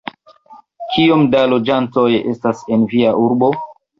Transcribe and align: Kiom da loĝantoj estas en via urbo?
Kiom 0.93 1.25
da 1.35 1.43
loĝantoj 1.51 2.07
estas 2.33 2.65
en 2.77 2.89
via 2.95 3.15
urbo? 3.29 3.53